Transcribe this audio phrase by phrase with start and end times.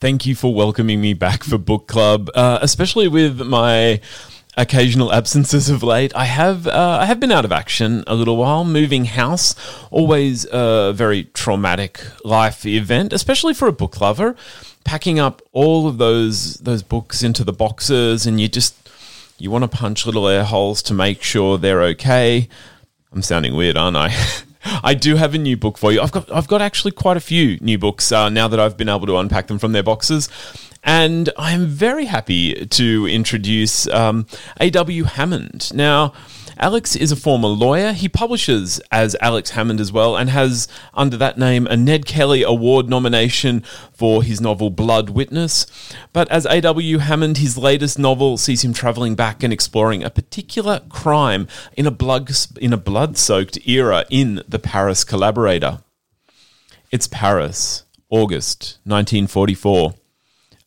[0.00, 4.00] Thank you for welcoming me back for book club, uh, especially with my
[4.56, 6.10] occasional absences of late.
[6.16, 8.64] I have uh, I have been out of action a little while.
[8.64, 9.54] Moving house,
[9.90, 14.36] always a very traumatic life event, especially for a book lover.
[14.84, 18.74] Packing up all of those those books into the boxes, and you just
[19.36, 22.48] you want to punch little air holes to make sure they're okay.
[23.12, 24.16] I'm sounding weird, aren't I?
[24.64, 26.00] I do have a new book for you.
[26.00, 28.88] I've got I've got actually quite a few new books uh, now that I've been
[28.88, 30.28] able to unpack them from their boxes.
[30.82, 34.26] And I'm very happy to introduce um,
[34.60, 35.04] A.W.
[35.04, 35.74] Hammond.
[35.74, 36.14] Now,
[36.60, 37.92] Alex is a former lawyer.
[37.92, 42.42] He publishes as Alex Hammond as well and has, under that name, a Ned Kelly
[42.42, 43.62] Award nomination
[43.94, 45.66] for his novel Blood Witness.
[46.12, 46.98] But as A.W.
[46.98, 51.90] Hammond, his latest novel sees him traveling back and exploring a particular crime in a
[51.90, 52.30] blood
[52.60, 55.82] in a blood-soaked era in The Paris Collaborator.
[56.90, 59.94] It's Paris, August 1944.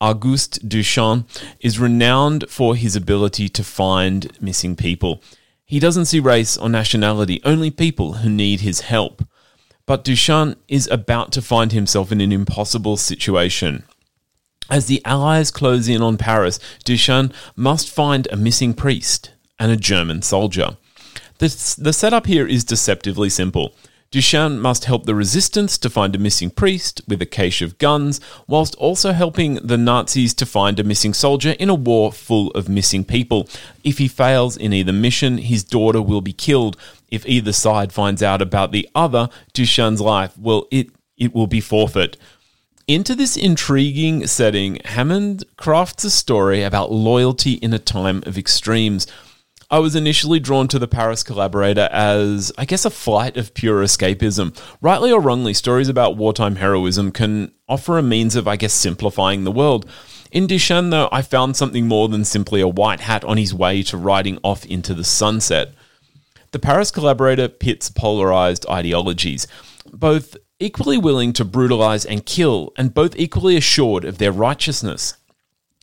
[0.00, 1.26] Auguste Duchamp
[1.60, 5.22] is renowned for his ability to find missing people.
[5.66, 9.26] He doesn't see race or nationality, only people who need his help.
[9.84, 13.82] But Duchamp is about to find himself in an impossible situation.
[14.70, 19.76] As the Allies close in on Paris, Duchamp must find a missing priest and a
[19.76, 20.76] German soldier.
[21.38, 23.74] The, the setup here is deceptively simple.
[24.10, 28.20] Duchamp must help the resistance to find a missing priest with a cache of guns,
[28.46, 32.68] whilst also helping the Nazis to find a missing soldier in a war full of
[32.68, 33.48] missing people.
[33.84, 36.76] If he fails in either mission, his daughter will be killed.
[37.10, 41.60] If either side finds out about the other, Duchamp's life will it it will be
[41.60, 42.16] forfeit.
[42.86, 49.08] Into this intriguing setting, Hammond crafts a story about loyalty in a time of extremes.
[49.68, 53.82] I was initially drawn to the Paris collaborator as, I guess, a flight of pure
[53.82, 54.56] escapism.
[54.80, 59.42] Rightly or wrongly, stories about wartime heroism can offer a means of, I guess, simplifying
[59.42, 59.90] the world.
[60.30, 63.82] In Duchamp, though, I found something more than simply a white hat on his way
[63.84, 65.72] to riding off into the sunset.
[66.52, 69.48] The Paris collaborator pits polarized ideologies,
[69.92, 75.16] both equally willing to brutalize and kill, and both equally assured of their righteousness.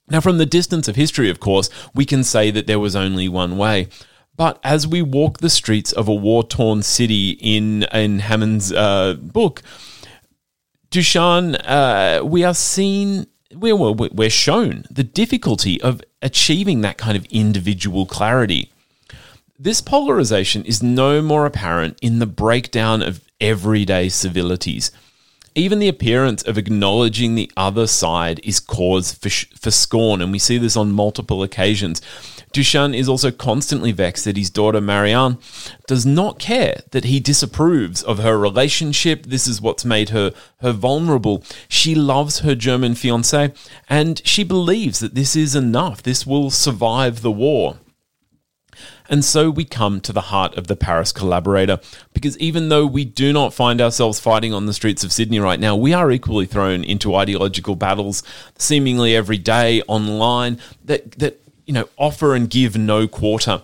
[0.09, 3.29] Now, from the distance of history, of course, we can say that there was only
[3.29, 3.87] one way.
[4.35, 9.15] But as we walk the streets of a war torn city in, in Hammond's uh,
[9.19, 9.61] book,
[10.89, 17.25] Duchamp, uh, we are seen, we're, we're shown the difficulty of achieving that kind of
[17.25, 18.71] individual clarity.
[19.57, 24.91] This polarization is no more apparent in the breakdown of everyday civilities.
[25.55, 30.39] Even the appearance of acknowledging the other side is cause for, for scorn, and we
[30.39, 32.01] see this on multiple occasions.
[32.53, 35.37] Duchamp is also constantly vexed that his daughter Marianne
[35.87, 39.25] does not care that he disapproves of her relationship.
[39.25, 41.43] This is what's made her her vulnerable.
[41.67, 43.53] She loves her German fiance
[43.89, 46.03] and she believes that this is enough.
[46.03, 47.77] This will survive the war.
[49.09, 51.79] And so we come to the heart of the Paris collaborator,
[52.13, 55.59] because even though we do not find ourselves fighting on the streets of Sydney right
[55.59, 58.23] now, we are equally thrown into ideological battles
[58.57, 63.61] seemingly every day online that, that you know, offer and give no quarter.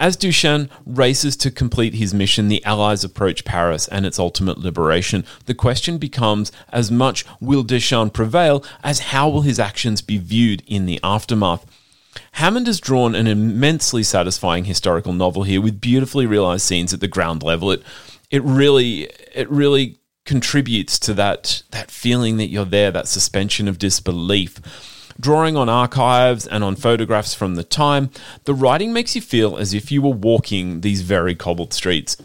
[0.00, 5.24] As Duchamp races to complete his mission, the Allies approach Paris and its ultimate liberation.
[5.46, 10.64] The question becomes as much will Duchamp prevail as how will his actions be viewed
[10.66, 11.64] in the aftermath.
[12.32, 17.08] Hammond has drawn an immensely satisfying historical novel here with beautifully realized scenes at the
[17.08, 17.70] ground level.
[17.70, 17.82] It
[18.30, 23.78] it really it really contributes to that that feeling that you're there, that suspension of
[23.78, 24.60] disbelief.
[25.20, 28.10] Drawing on archives and on photographs from the time,
[28.44, 32.16] the writing makes you feel as if you were walking these very cobbled streets.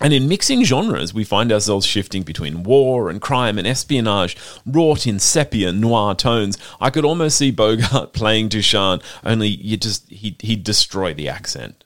[0.00, 5.06] And in mixing genres, we find ourselves shifting between war and crime and espionage, wrought
[5.06, 6.58] in sepia noir tones.
[6.80, 11.84] I could almost see Bogart playing Duchamp, only you just he he'd destroy the accent.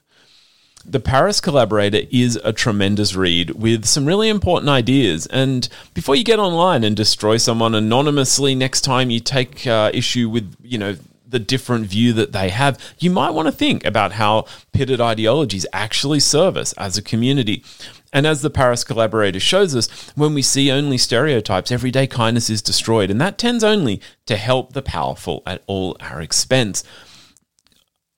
[0.83, 5.27] The Paris Collaborator is a tremendous read with some really important ideas.
[5.27, 10.29] And before you get online and destroy someone anonymously next time you take uh, issue
[10.29, 10.95] with, you know,
[11.29, 15.65] the different view that they have, you might want to think about how pitted ideologies
[15.71, 17.63] actually serve us as a community.
[18.11, 22.61] And as the Paris collaborator shows us, when we see only stereotypes, everyday kindness is
[22.61, 26.83] destroyed, and that tends only to help the powerful at all our expense.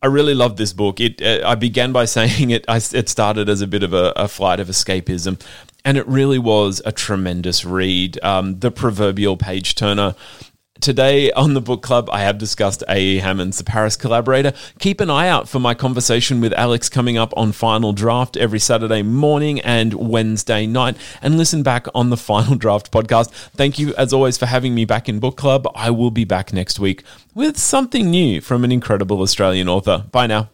[0.01, 0.99] I really love this book.
[0.99, 2.65] It uh, I began by saying it.
[2.67, 5.41] I, it started as a bit of a, a, flight of escapism,
[5.83, 8.23] and it really was a tremendous read.
[8.23, 10.15] Um, the proverbial page turner
[10.81, 13.19] Today on the book club, I have discussed A.E.
[13.19, 14.51] Hammond's The Paris Collaborator.
[14.79, 18.57] Keep an eye out for my conversation with Alex coming up on Final Draft every
[18.57, 23.29] Saturday morning and Wednesday night, and listen back on the Final Draft podcast.
[23.51, 25.67] Thank you, as always, for having me back in book club.
[25.75, 27.03] I will be back next week
[27.35, 30.05] with something new from an incredible Australian author.
[30.11, 30.49] Bye now.